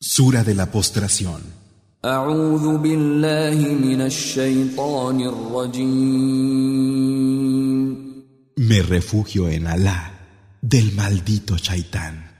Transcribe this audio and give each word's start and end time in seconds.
Sura 0.00 0.44
de 0.44 0.54
la 0.54 0.70
postración. 0.70 1.42
Me 8.56 8.82
refugio 8.82 9.48
en 9.48 9.66
Alá 9.66 10.56
del 10.62 10.92
maldito 10.92 11.56
Shaitán. 11.56 12.30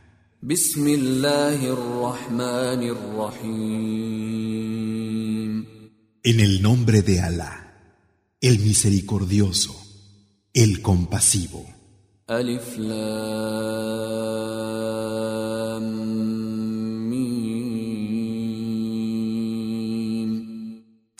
En 6.22 6.40
el 6.40 6.62
nombre 6.62 7.02
de 7.02 7.20
Alá, 7.20 7.74
el 8.40 8.60
misericordioso, 8.60 9.74
el 10.54 10.80
compasivo. 10.80 11.66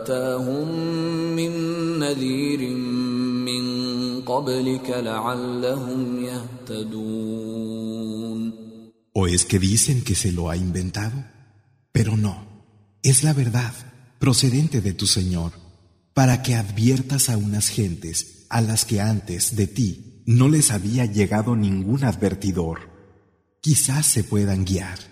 أتاهم 0.00 0.68
من 1.36 1.52
نذير 1.98 2.70
من 3.48 3.64
قبلك 4.20 4.90
لعلهم 4.90 6.24
يهتدون 6.24 7.76
¿O 9.18 9.26
es 9.26 9.46
que 9.46 9.58
dicen 9.58 10.02
que 10.04 10.14
se 10.14 10.30
lo 10.30 10.50
ha 10.50 10.56
inventado? 10.58 11.24
Pero 11.90 12.18
no, 12.18 12.46
es 13.02 13.24
la 13.24 13.32
verdad, 13.32 13.72
procedente 14.18 14.82
de 14.82 14.92
tu 14.92 15.06
Señor, 15.06 15.52
para 16.12 16.42
que 16.42 16.54
adviertas 16.54 17.30
a 17.30 17.38
unas 17.38 17.68
gentes 17.68 18.46
a 18.50 18.60
las 18.60 18.84
que 18.84 19.00
antes 19.00 19.56
de 19.56 19.66
ti 19.66 20.22
no 20.26 20.50
les 20.50 20.70
había 20.70 21.06
llegado 21.06 21.56
ningún 21.56 22.04
advertidor. 22.04 22.90
Quizás 23.62 24.04
se 24.04 24.22
puedan 24.22 24.66
guiar. 24.66 25.09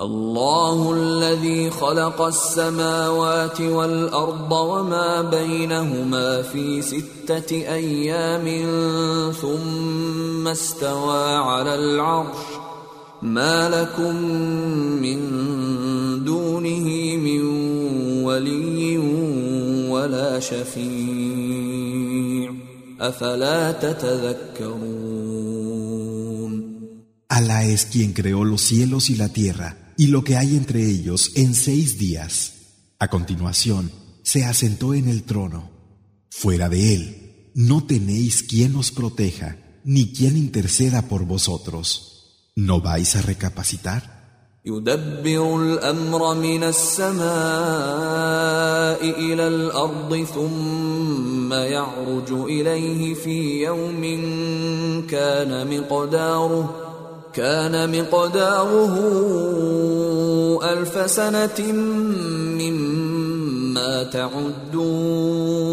الله 0.00 0.92
الذي 0.92 1.70
خلق 1.70 2.22
السماوات 2.22 3.60
والأرض 3.60 4.52
وما 4.52 5.22
بينهما 5.22 6.42
في 6.42 6.82
ستة 6.82 7.52
أيام 7.52 8.44
ثم 9.32 10.48
استوى 10.48 11.34
على 11.34 11.74
العرش. 11.74 12.36
ما 13.22 13.68
لكم 13.68 14.16
من 15.00 15.20
دونه 16.24 17.16
من 17.16 17.42
ولي 18.24 18.98
ولا 19.88 20.40
شفيع. 20.40 21.66
أفلا 23.00 23.72
تتذكرون؟ 23.72 25.06
Alá 27.28 27.64
es 27.64 27.86
quien 27.86 28.12
creó 28.12 28.44
los 28.44 28.62
cielos 28.62 29.10
y 29.10 29.16
la 29.16 29.28
tierra. 29.28 29.85
y 29.97 30.07
lo 30.07 30.23
que 30.23 30.37
hay 30.37 30.55
entre 30.55 30.85
ellos 30.85 31.31
en 31.35 31.53
seis 31.55 31.97
días. 31.97 32.53
A 32.99 33.07
continuación, 33.07 33.91
se 34.23 34.45
asentó 34.45 34.93
en 34.93 35.07
el 35.07 35.23
trono. 35.23 35.69
Fuera 36.29 36.69
de 36.69 36.95
él, 36.95 37.51
no 37.55 37.85
tenéis 37.85 38.43
quien 38.43 38.75
os 38.75 38.91
proteja 38.91 39.57
ni 39.83 40.11
quien 40.11 40.37
interceda 40.37 41.03
por 41.03 41.25
vosotros. 41.25 42.51
¿No 42.55 42.81
vais 42.81 43.15
a 43.15 43.21
recapacitar? 43.21 44.21
يدبر 44.65 45.55
الامر 45.55 46.33
من 46.35 46.63
السماء 46.63 47.21
الى 49.01 49.47
الارض 49.47 50.25
ثم 50.35 51.53
يعرج 51.53 52.31
اليه 52.31 53.13
في 53.13 53.63
يوم 53.63 54.01
كان 55.09 55.79
مقداره 55.79 56.84
كان 57.35 58.01
مقداره 58.01 58.95
الف 60.63 61.11
سنه 61.11 61.71
مما 62.61 64.03
تعدون 64.03 65.71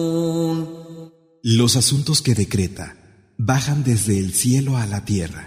Los 1.42 1.76
asuntos 1.76 2.20
que 2.20 2.34
decreta 2.34 2.96
bajan 3.38 3.84
desde 3.84 4.18
el 4.18 4.34
cielo 4.34 4.76
a 4.76 4.86
la 4.86 5.04
tierra 5.04 5.44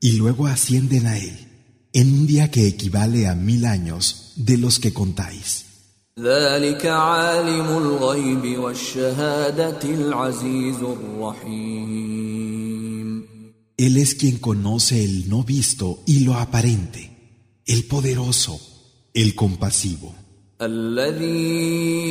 y 0.00 0.12
luego 0.12 0.46
ascienden 0.46 1.06
a 1.06 1.18
él 1.18 1.36
en 1.92 2.06
un 2.12 2.26
día 2.26 2.50
que 2.50 2.66
equivale 2.66 3.26
a 3.28 3.34
mil 3.34 3.64
años 3.64 4.32
de 4.36 4.56
los 4.58 4.78
que 4.78 4.92
contáis. 4.92 5.64
ذلك 6.18 6.86
عالم 6.86 7.68
الغيب 7.78 8.58
والشهاده 8.58 9.82
العزيز 9.84 10.76
الرحيم 10.76 12.25
Él 13.76 13.96
es 13.96 14.14
quien 14.14 14.38
conoce 14.38 15.02
el 15.04 15.28
no 15.28 15.44
visto 15.44 16.02
y 16.06 16.20
lo 16.20 16.34
aparente, 16.34 17.10
el 17.66 17.84
poderoso, 17.84 18.60
el 19.14 19.34
compasivo, 19.34 20.14
الذي 20.62 22.08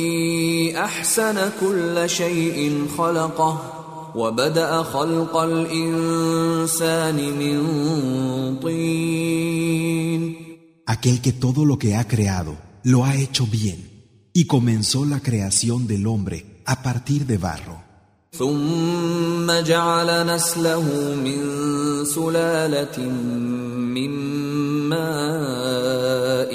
احسن 0.76 1.50
كل 1.60 2.10
شيء 2.10 2.86
خلقه 2.98 3.82
وبدا 4.14 4.82
خلق 4.82 5.36
الانسان 5.36 7.16
من 7.16 7.58
طين 8.60 10.36
aquel 10.86 11.20
que 11.22 11.32
todo 11.32 11.64
lo 11.64 11.78
que 11.78 11.96
ha 11.96 12.06
creado 12.06 12.58
lo 12.84 13.04
ha 13.06 13.16
hecho 13.16 13.46
bien 13.46 13.78
y 14.34 14.46
comenzó 14.46 15.06
la 15.06 15.20
creación 15.20 15.86
del 15.86 16.06
hombre 16.06 16.62
a 16.66 16.82
partir 16.82 17.26
de 17.26 17.38
barro. 17.38 17.85
ثم 18.37 19.51
جعل 19.51 20.27
نسله 20.27 20.85
من 21.25 21.41
سلالة 22.05 22.99
من 23.97 24.11
ماء 24.89 26.51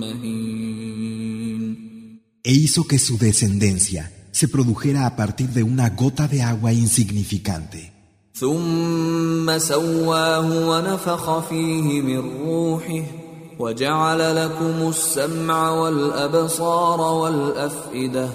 مهين 0.00 0.56
e 2.44 2.52
hizo 2.52 2.84
que 2.84 2.98
su 2.98 3.16
descendencia 3.18 4.12
se 4.30 4.46
produjera 4.48 5.06
a 5.06 5.16
partir 5.16 5.48
de 5.48 5.62
una 5.62 5.88
gota 5.90 6.28
de 6.28 6.42
agua 6.42 6.72
insignificante. 6.72 7.92
ثم 8.34 9.58
سواه 9.58 10.68
ونفخ 10.68 11.38
فيه 11.48 12.00
من 12.00 12.18
روحه 12.46 13.04
وجعل 13.58 14.36
لكم 14.36 14.88
السمع 14.88 15.70
والأبصار 15.70 17.00
والأفئدة 17.00 18.28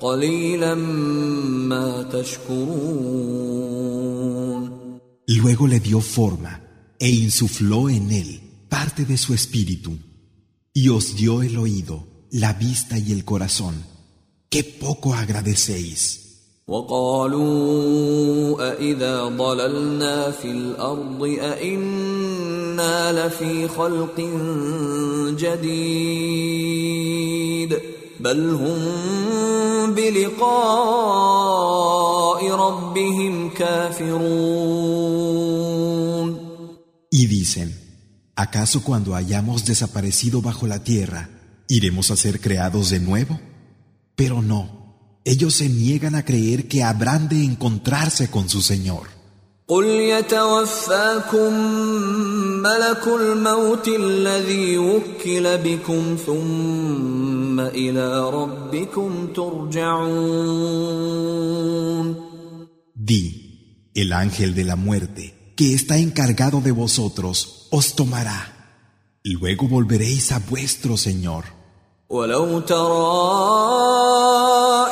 قليلا 0.00 0.74
ما 0.74 2.02
تشكرون 2.12 3.72
Luego 5.42 5.66
le 5.66 5.80
dio 5.80 6.00
forma 6.00 6.60
e 6.98 7.08
insufló 7.08 7.88
en 7.88 8.12
él 8.12 8.40
parte 8.68 9.04
de 9.04 9.16
su 9.16 9.34
espíritu 9.34 9.98
y 10.74 10.88
os 10.88 11.16
dio 11.16 11.42
el 11.42 11.56
oído, 11.58 12.06
la 12.30 12.52
vista 12.52 12.96
y 12.98 13.12
el 13.12 13.24
corazón. 13.24 13.74
¡Qué 14.50 14.64
poco 14.64 15.14
agradecéis! 15.14 16.18
وقالوا 16.68 18.72
أإذا 18.72 19.24
ضللنا 19.24 20.30
في 20.30 20.50
الأرض 20.50 21.36
أإنا 21.40 23.26
لفي 23.26 23.68
خلق 23.68 24.20
جديد 25.38 26.62
بل 28.20 28.50
هم 28.50 29.94
بلقاء 29.94 30.40
ربهم 32.50 33.50
كافرون 33.50 34.92
Y 37.14 37.26
dicen, 37.26 37.68
¿acaso 38.36 38.82
cuando 38.82 39.14
hayamos 39.14 39.66
desaparecido 39.66 40.40
bajo 40.40 40.66
la 40.66 40.82
tierra, 40.82 41.28
iremos 41.68 42.10
a 42.10 42.16
ser 42.16 42.40
creados 42.40 42.88
de 42.88 43.00
nuevo? 43.00 43.38
Pero 44.16 44.40
no, 44.40 44.62
ellos 45.24 45.52
se 45.54 45.68
niegan 45.68 46.14
a 46.14 46.24
creer 46.24 46.68
que 46.68 46.82
habrán 46.82 47.28
de 47.28 47.44
encontrarse 47.44 48.30
con 48.30 48.48
su 48.48 48.62
Señor. 48.62 49.12
قل 49.68 49.84
يتوفاكم 49.84 51.52
ملك 52.62 53.06
الموت 53.06 53.88
الذي 53.88 54.78
وكل 54.78 55.58
بكم 55.58 56.16
ثم 56.26 57.35
إلى 57.60 58.30
ربكم 58.30 59.26
ترجعون 59.32 60.72
Di, 62.94 63.90
el 63.94 64.12
ángel 64.12 64.54
de 64.54 64.64
la 64.64 64.76
muerte, 64.76 65.54
que 65.56 65.74
está 65.74 65.98
encargado 65.98 66.60
de 66.60 66.70
vosotros, 66.70 67.68
os 67.70 67.94
tomará. 67.96 68.40
Luego 69.24 69.66
volveréis 69.66 70.30
a 70.32 70.38
vuestro 70.38 70.96
Señor. 70.96 71.44
ولو 72.12 72.60
ترى 72.60 73.95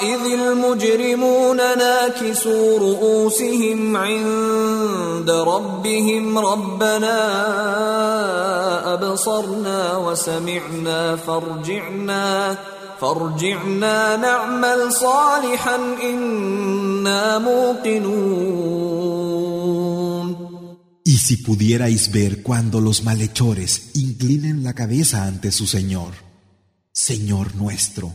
إذ 0.02 0.32
المجرمون 0.40 1.56
ناكسوا 1.56 2.78
رؤوسهم 2.78 3.96
عند 3.96 5.30
ربهم 5.30 6.38
ربنا 6.38 7.18
أبصرنا 8.94 9.96
وسمعنا 9.96 11.16
فارجعنا 11.16 12.56
فارجعنا 13.00 14.16
نعمل 14.16 14.92
صالحا 14.92 15.76
إنا 16.02 17.38
موقنون 17.38 18.90
Y 21.04 21.16
si 21.16 21.38
pudierais 21.38 22.12
ver 22.12 22.42
cuando 22.42 22.80
los 22.80 23.02
malhechores 23.02 23.90
inclinen 23.94 24.62
la 24.62 24.74
cabeza 24.74 25.24
ante 25.24 25.50
su 25.50 25.66
Señor, 25.66 26.12
Señor 26.92 27.56
nuestro, 27.56 28.14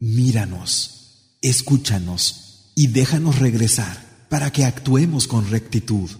míranos, 0.00 0.99
escúchanos 1.42 2.72
y 2.74 2.88
déjanos 2.88 3.38
regresar 3.38 3.96
para 4.28 4.50
que 4.50 4.64
actuemos 4.64 5.26
con 5.26 5.50
rectitud. 5.50 6.10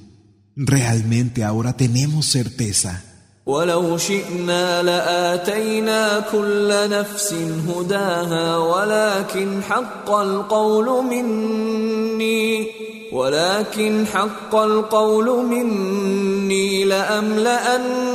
Realmente 0.56 1.44
ahora 1.44 1.76
tenemos 1.76 2.26
certeza. 2.26 3.02
ولو 3.46 3.98
شئنا 3.98 4.82
لآتينا 4.82 6.20
كل 6.32 6.90
نفس 6.90 7.34
هداها 7.68 8.56
ولكن 8.58 9.62
حق 9.62 10.10
القول 10.10 11.04
مني 11.04 12.66
ولكن 13.12 14.06
حق 14.06 14.54
القول 14.54 15.46
مني 15.46 16.84
لأملأن 16.84 18.06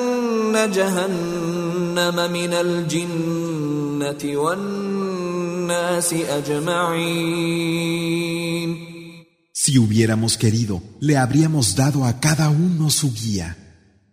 جهنم 0.71 2.31
من 2.31 2.53
الجنة 2.53 4.37
والناس 4.37 4.84
أجمعين 4.84 4.84
Si 9.53 9.77
hubiéramos 9.77 10.37
querido, 10.37 10.81
le 10.99 11.17
habríamos 11.17 11.75
dado 11.75 12.05
a 12.05 12.19
cada 12.19 12.49
uno 12.49 12.89
su 12.89 13.13
guía. 13.13 13.57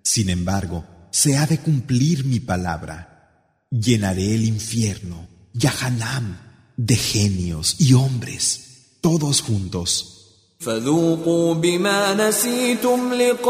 Sin 0.03 0.29
embargo, 0.31 0.85
se 1.11 1.39
ha 1.39 1.47
de 1.47 1.59
cumplir 1.59 2.25
mi 2.25 2.41
palabra. 2.41 3.67
Llenaré 3.71 4.35
el 4.35 4.45
infierno, 4.45 5.29
Yahanam, 5.55 6.39
de 6.77 6.97
genios 6.97 7.77
y 7.79 7.95
hombres, 7.95 8.99
todos 9.01 9.41
juntos. 9.41 10.15
فذوقوا 10.61 11.55
بما 11.55 12.15
نسيتم 12.15 13.15
لقاء 13.15 13.49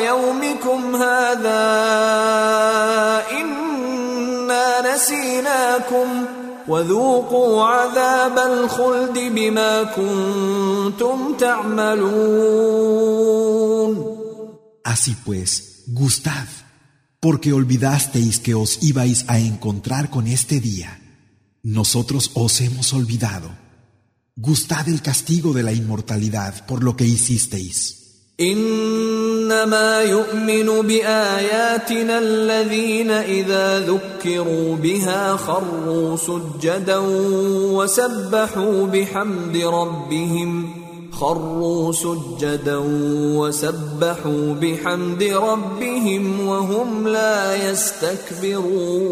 يومكم 0.00 0.96
هذا 0.96 1.34
إنا 1.44 2.97
نسيناكم 4.98 6.24
وذوقوا 6.68 7.64
عذاب 7.64 8.38
الخلد 8.38 9.18
بما 9.18 9.82
كنتم 9.82 11.34
تعملون 11.34 12.94
Así 14.84 15.16
pues, 15.24 15.84
gustad, 15.86 16.46
porque 17.18 17.54
olvidasteis 17.54 18.38
que 18.38 18.54
os 18.54 18.82
ibais 18.82 19.24
a 19.28 19.38
encontrar 19.38 20.10
con 20.10 20.26
este 20.26 20.60
día. 20.60 21.00
Nosotros 21.62 22.30
os 22.34 22.60
hemos 22.60 22.92
olvidado. 22.92 23.50
Gustad 24.36 24.86
el 24.90 25.00
castigo 25.00 25.54
de 25.54 25.62
la 25.62 25.72
inmortalidad 25.72 26.66
por 26.66 26.84
lo 26.84 26.96
que 26.96 27.06
hicisteis. 27.06 27.97
إنما 28.41 30.01
يؤمن 30.01 30.87
بآياتنا 30.87 32.19
الذين 32.19 33.11
إذا 33.11 33.79
ذكروا 33.79 34.75
بها 34.75 35.35
خروا 35.35 36.17
سجدا 36.17 36.97
وسبحوا 37.75 38.85
بحمد 38.85 39.57
ربهم 39.57 40.73
خروا 41.11 41.91
سجدا 41.91 42.77
وسبحوا 43.35 44.53
بحمد 44.53 45.23
ربهم 45.23 46.47
وهم 46.47 47.07
لا 47.07 47.69
يستكبرون. 47.69 49.09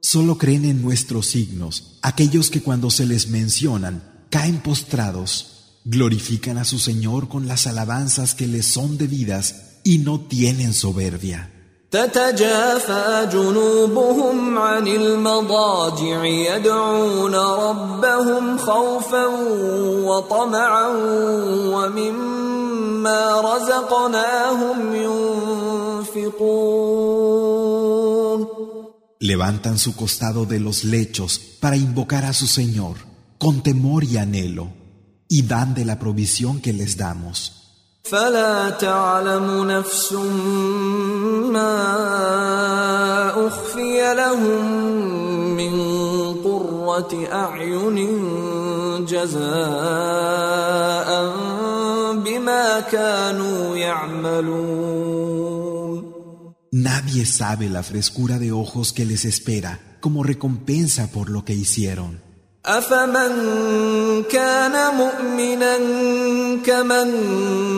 Solo 0.00 0.38
creen 0.38 0.64
en 0.64 0.80
nuestros 0.80 1.26
signos 1.26 1.98
aquellos 2.00 2.48
que 2.50 2.62
cuando 2.62 2.88
se 2.90 3.04
les 3.04 3.28
mencionan 3.28 4.02
caen 4.30 4.62
postrados, 4.62 5.57
glorifican 5.87 6.57
a 6.57 6.65
su 6.65 6.79
Señor 6.79 7.27
con 7.27 7.47
las 7.47 7.67
alabanzas 7.67 8.35
que 8.35 8.47
les 8.47 8.65
son 8.65 8.97
debidas 8.97 9.79
y 9.83 9.99
no 9.99 10.21
tienen 10.21 10.73
soberbia. 10.73 11.49
تتجافى 11.93 13.29
جنوبهم 13.31 14.57
عن 14.57 14.87
المضاجع 14.87 16.25
يدعون 16.25 17.35
ربهم 17.35 18.57
خوفا 18.57 19.25
وطمعا 20.05 20.87
ومما 21.73 23.41
رزقناهم 23.41 24.95
ينفقون 26.05 26.63
Levantan 29.19 29.77
su 29.77 29.95
costado 29.95 30.45
de 30.45 30.59
los 30.59 30.83
lechos 30.83 31.39
para 31.61 31.77
invocar 31.77 32.25
a 32.25 32.33
su 32.33 32.47
Señor 32.47 32.97
con 33.37 33.61
temor 33.61 34.03
y 34.03 34.17
anhelo 34.17 34.67
y 35.27 35.41
dan 35.43 35.73
de 35.73 35.85
la 35.85 35.99
provisión 35.99 36.61
que 36.61 36.73
les 36.73 36.97
damos. 36.97 37.63
فلا 38.03 38.69
تعلم 38.69 39.71
نفس 39.71 40.13
ما 41.53 41.75
اخفي 43.47 44.13
لهم 44.15 44.65
من 45.55 45.73
قره 46.43 47.27
اعين 47.31 47.95
جزاء 49.05 49.43
بما 52.13 52.79
كانوا 52.79 53.77
يعملون 53.77 55.33
Nadie 56.73 57.25
sabe 57.25 57.69
la 57.69 57.83
frescura 57.83 58.39
de 58.39 58.51
ojos 58.51 58.93
que 58.93 59.05
les 59.05 59.25
espera 59.25 59.79
como 60.01 60.23
recompensa 60.23 61.11
por 61.15 61.29
lo 61.29 61.45
que 61.45 61.53
hicieron. 61.53 62.26
أفمن 62.68 63.32
كان 64.22 64.94
مؤمنا 64.94 65.76
كمن 66.66 67.10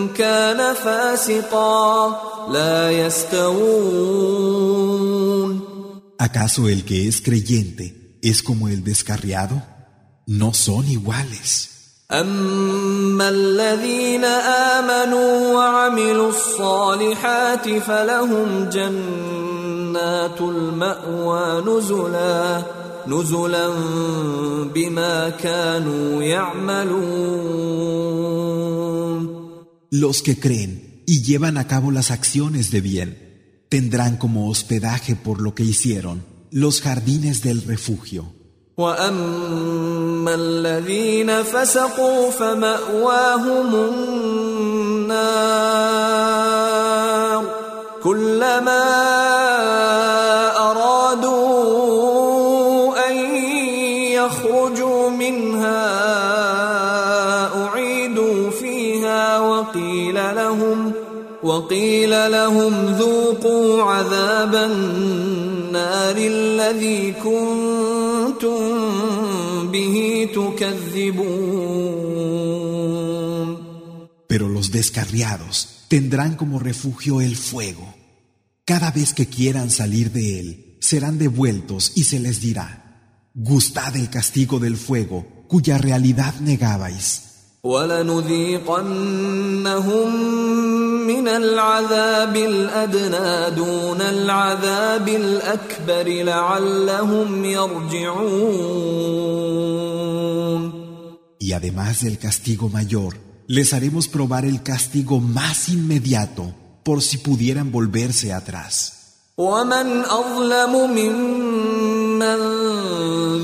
كان 0.08 0.74
فاسقا 0.74 2.20
لا 2.52 2.90
يستوون 2.90 4.50
¿Acaso 6.20 6.68
el 6.68 6.84
que 6.84 7.08
es 7.08 7.22
creyente 7.22 8.18
es 8.20 8.42
como 8.42 8.68
el 8.68 8.84
descarriado? 8.84 9.62
No 10.26 10.52
son 10.52 10.84
iguales. 10.86 11.70
أما 12.12 13.28
الذين 13.28 14.24
آمنوا 14.24 15.54
وعملوا 15.54 16.28
الصالحات 16.28 17.68
فلهم 17.68 18.68
جنات 18.72 20.40
المأوى 20.40 21.62
نزلا 21.66 22.62
نزلا 23.09 23.69
بما 24.73 25.29
كانوا 25.29 26.23
يعملون 26.23 27.85
Los 29.91 30.21
que 30.21 30.39
creen 30.39 31.03
y 31.05 31.21
llevan 31.23 31.57
a 31.57 31.67
cabo 31.67 31.91
las 31.91 32.11
acciones 32.11 32.71
de 32.71 32.81
bien 32.81 33.09
tendrán 33.69 34.17
como 34.17 34.49
hospedaje 34.49 35.15
por 35.15 35.41
lo 35.41 35.55
que 35.55 35.63
hicieron 35.63 36.23
los 36.51 36.81
jardines 36.81 37.41
del 37.43 37.61
refugio. 37.61 38.25
واما 38.77 40.35
الذين 40.35 41.43
فسقوا 41.43 42.31
فماواهم 42.31 43.75
النار 43.75 45.15
كلما 48.03 48.85
وقيل 61.43 62.31
لهم 62.31 62.85
ذوقوا 62.85 63.83
عذاب 63.83 64.55
النار 64.55 66.17
الذي 66.17 67.11
كنتم 67.23 68.61
به 69.71 70.29
تكذبون 70.35 71.55
Pero 74.27 74.49
los 74.49 74.71
descarriados 74.71 75.85
tendrán 75.87 76.35
como 76.35 76.59
refugio 76.59 77.21
el 77.21 77.35
fuego. 77.37 77.93
Cada 78.65 78.91
vez 78.91 79.13
que 79.13 79.27
quieran 79.27 79.69
salir 79.69 80.11
de 80.11 80.39
él, 80.39 80.77
serán 80.81 81.17
devueltos 81.17 81.93
y 81.95 82.03
se 82.03 82.19
les 82.19 82.41
dirá, 82.41 83.29
gustad 83.33 83.95
el 83.95 84.09
castigo 84.09 84.59
del 84.59 84.77
fuego, 84.77 85.45
cuya 85.47 85.77
realidad 85.77 86.33
negabais. 86.41 87.28
ولنذيقنهم 87.64 88.90
من 91.06 91.28
العذاب 91.28 92.36
الأدنى 92.36 93.56
دون 93.56 94.00
العذاب 94.00 95.08
الأكبر 95.08 96.08
لعلهم 96.24 97.44
يرجعون 97.44 98.80
Y 101.42 101.52
además 101.52 102.02
del 102.02 102.18
castigo 102.18 102.68
mayor, 102.68 103.16
les 103.46 103.72
haremos 103.74 104.08
probar 104.08 104.44
el 104.44 104.62
castigo 104.62 105.20
más 105.20 105.68
inmediato 105.68 106.54
por 106.84 107.02
si 107.02 107.18
pudieran 107.18 107.72
volverse 107.72 108.32
atrás. 108.32 109.00
ومن 109.38 110.04
أظلم 110.04 110.72
ممن 110.90 112.59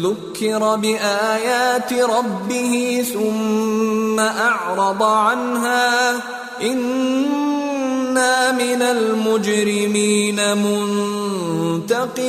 ذكر 0.06 0.76
بآيات 0.76 1.94
ربه 1.94 3.06
ثم 3.14 4.20
أعرض 4.20 5.04
عنها 5.04 6.12
إنا 6.62 8.52
من 8.52 8.82
المجرمين 8.82 10.58
منتقمون 10.58 12.22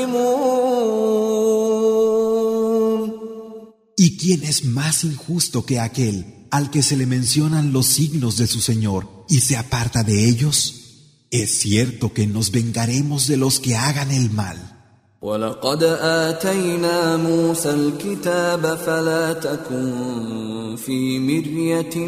¿Y 3.96 4.16
quién 4.16 4.42
es 4.42 4.64
más 4.64 5.04
injusto 5.04 5.64
que 5.64 5.78
aquel 5.78 6.48
al 6.50 6.70
que 6.70 6.82
se 6.82 6.96
le 6.96 7.06
mencionan 7.06 7.72
los 7.72 7.86
signos 7.86 8.36
de 8.36 8.48
su 8.48 8.60
Señor 8.60 9.26
y 9.28 9.40
se 9.40 9.56
aparta 9.56 10.02
de 10.02 10.28
ellos? 10.28 10.82
Es 11.30 11.50
cierto 11.60 12.12
que 12.12 12.26
nos 12.26 12.50
vengaremos 12.50 13.26
de 13.28 13.36
los 13.36 13.60
que 13.60 13.76
hagan 13.76 14.10
el 14.10 14.30
mal. 14.30 14.75
ولقد 15.22 15.82
آتينا 16.00 17.16
موسى 17.16 17.70
الكتاب 17.70 18.74
فلا 18.74 19.32
تكن 19.32 20.76
في 20.76 21.18
مرية 21.18 22.06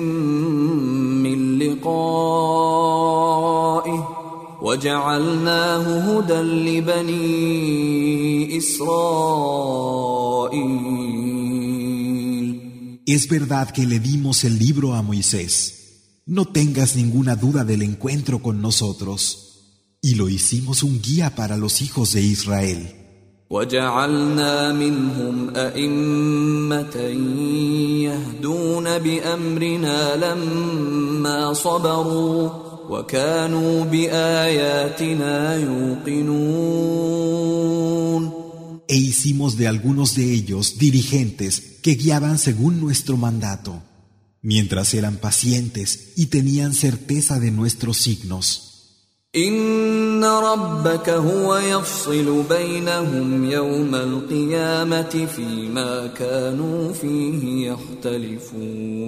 من 1.23 1.59
لقائه 1.59 2.64
وجعلناه 4.62 6.19
هدى 6.19 6.41
لبني 6.81 8.59
إسرائيل 8.59 10.14
Es 13.07 13.29
verdad 13.29 13.71
que 13.71 13.85
le 13.87 14.00
dimos 14.00 14.45
el 14.45 14.59
libro 14.59 14.95
a 14.95 15.03
Moisés. 15.03 16.23
No 16.25 16.47
tengas 16.47 16.97
ninguna 16.97 17.37
duda 17.37 17.62
del 17.62 17.83
encuentro 17.83 18.41
con 18.41 18.62
nosotros. 18.62 19.21
Y 20.00 20.14
lo 20.14 20.31
hicimos 20.31 20.83
un 20.83 21.03
guía 21.03 21.35
para 21.35 21.59
los 21.59 21.83
hijos 21.83 22.14
de 22.14 22.23
Israel. 22.23 22.98
وجعلنا 23.50 24.73
منهم 24.73 25.57
أئمة 25.57 26.97
يهدون 28.05 28.99
بأمرنا 28.99 30.17
لما 30.17 31.53
صبروا 31.53 32.50
وكانوا 32.91 33.85
بآياتنا 33.85 35.57
يوقنون 35.57 36.64
E 38.87 38.97
hicimos 38.97 39.57
de 39.57 39.67
algunos 39.67 40.14
de 40.14 40.35
ellos 40.35 40.79
dirigentes 40.79 41.79
que 41.83 41.95
guiaban 41.95 42.38
según 42.38 42.81
nuestro 42.81 43.17
mandato, 43.17 43.83
mientras 44.43 44.93
eran 44.93 45.17
pacientes 45.17 46.12
y 46.17 46.26
tenían 46.26 46.75
certeza 46.75 47.41
de 47.41 47.50
nuestros 47.50 47.97
signos. 47.97 48.75
إن 50.20 50.26
ربك 50.26 51.10
هو 51.10 51.58
يفصل 51.58 52.44
بينهم 52.50 53.52
يوم 53.52 53.96
القيامة 53.96 55.28
فيما 55.36 56.08
كانوا 56.08 56.94
فيه 56.94 57.72
يختلفون 57.72 59.00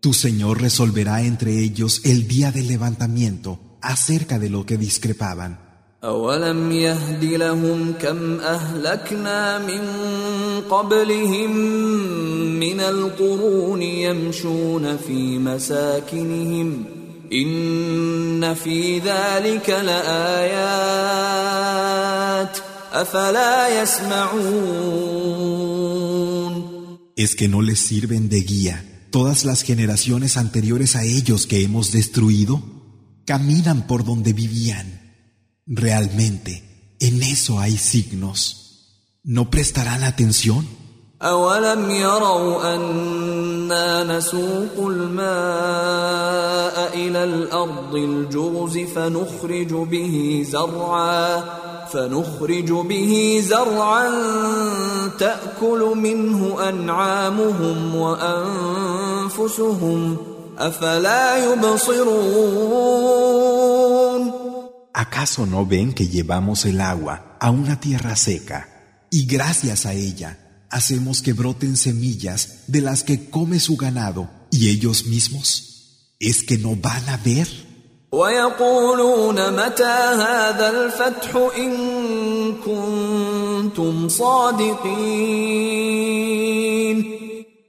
Tu 0.00 0.12
Señor 0.14 0.54
resolverá 0.62 1.16
entre 1.30 1.50
ellos 1.66 2.00
el 2.06 2.26
día 2.26 2.50
del 2.52 2.68
levantamiento 2.68 3.58
acerca 3.82 4.38
de 4.38 4.48
lo 4.48 4.64
que 4.64 4.78
discrepaban. 4.78 5.58
أولم 6.04 6.72
يهد 6.72 7.24
لهم 7.24 7.92
كم 8.00 8.40
أهلكنا 8.40 9.58
من 9.58 9.82
قبلهم 10.70 11.56
من 12.58 12.80
القرون 12.80 13.82
يمشون 13.82 14.96
في 14.96 15.38
مساكنهم 15.38 16.99
إن 17.31 18.53
في 18.53 18.99
ذلك 18.99 19.69
لآيات 19.69 20.95
أفلا 22.93 23.81
يسمعون 23.81 25.15
¿Es 27.17 27.35
que 27.35 27.47
no 27.47 27.61
les 27.61 27.79
sirven 27.79 28.27
de 28.27 28.41
guía 28.41 29.07
todas 29.09 29.45
las 29.45 29.61
generaciones 29.61 30.35
anteriores 30.35 30.97
a 30.97 31.03
ellos 31.03 31.47
que 31.47 31.63
hemos 31.63 31.93
destruido? 31.93 32.61
Caminan 33.25 33.87
por 33.87 34.03
donde 34.03 34.33
vivían. 34.33 35.01
Realmente, 35.65 36.97
en 36.99 37.23
eso 37.23 37.59
hay 37.59 37.77
signos. 37.77 39.21
¿No 39.23 39.49
prestarán 39.49 40.03
atención? 40.03 40.67
أولم 41.22 41.90
يروا 41.90 42.74
أنا 42.74 44.04
نسوق 44.04 44.76
الماء 44.78 45.20
إلى 46.94 47.24
الأرض 47.24 47.94
الجرز 47.94 48.78
فنخرج 48.78 49.72
به 49.72 50.46
زرعا 50.50 51.44
فنخرج 51.92 52.72
به 52.72 53.42
زرعا 53.44 54.10
تأكل 55.18 55.92
منه 55.96 56.68
أنعامهم 56.68 57.94
وأنفسهم 57.96 59.46
أفلا 60.58 61.52
يبصرون 61.52 62.80
¿Acaso 64.92 65.46
no 65.46 65.64
ven 65.64 65.92
que 65.94 66.08
llevamos 66.08 66.64
el 66.66 66.80
agua 66.80 67.36
a 67.38 67.50
una 67.50 67.78
tierra 67.78 68.16
seca? 68.16 68.68
Y 69.10 69.26
gracias 69.26 69.86
a 69.86 69.92
ella 69.92 70.49
hacemos 70.70 71.20
que 71.22 71.32
broten 71.32 71.76
semillas 71.76 72.60
de 72.68 72.80
las 72.80 73.02
que 73.02 73.28
come 73.28 73.60
su 73.60 73.76
ganado 73.76 74.30
y 74.50 74.70
ellos 74.70 75.06
mismos 75.06 75.66
es 76.18 76.42
que 76.42 76.58
no 76.58 76.76
van 76.76 77.08
a 77.08 77.16
ver. 77.18 77.48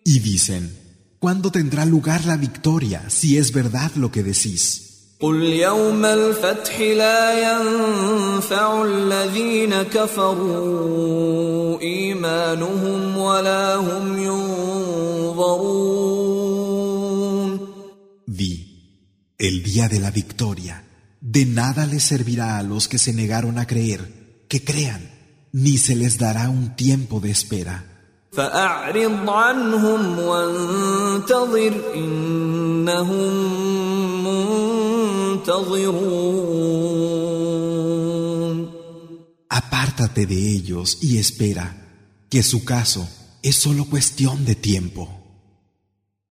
Y 0.03 0.19
dicen, 0.19 0.75
¿cuándo 1.19 1.51
tendrá 1.51 1.85
lugar 1.85 2.25
la 2.25 2.37
victoria 2.37 3.09
si 3.09 3.37
es 3.37 3.51
verdad 3.51 3.91
lo 3.95 4.11
que 4.11 4.23
decís? 4.23 4.90
قل 5.20 5.42
يوم 5.42 6.04
الفتح 6.04 6.80
لا 6.80 7.52
ينفع 7.52 8.84
الذين 8.84 9.82
كفروا 9.82 11.80
إيمانهم 11.80 13.16
ولا 13.16 13.76
هم 13.76 14.18
ينظرون 14.18 15.86
Di, 18.26 18.54
el 19.38 19.62
día 19.62 19.88
de 19.88 20.00
la 20.00 20.10
victoria, 20.10 20.84
de 21.22 21.46
nada 21.46 21.86
les 21.86 22.02
servirá 22.02 22.58
a 22.58 22.62
los 22.62 22.86
que 22.86 22.98
se 22.98 23.14
negaron 23.14 23.56
a 23.58 23.66
creer, 23.66 24.00
que 24.50 24.62
crean, 24.62 25.02
ni 25.52 25.78
se 25.78 25.94
les 25.96 26.18
dará 26.18 26.50
un 26.50 26.76
tiempo 26.76 27.20
de 27.20 27.30
espera. 27.30 27.84
فأعرض 28.32 29.30
عنهم 29.30 30.18
وانتظر 30.18 31.72
إنهم 31.94 33.32
منتظرون 34.24 34.79
Apártate 39.49 40.25
de 40.25 40.55
ellos 40.55 40.97
y 41.01 41.17
espera, 41.17 41.75
que 42.29 42.43
su 42.43 42.63
caso 42.63 43.07
es 43.43 43.55
solo 43.55 43.85
cuestión 43.85 44.45
de 44.45 44.55
tiempo. 44.55 45.20